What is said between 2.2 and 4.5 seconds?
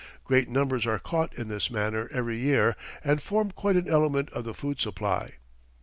year and form quite an element of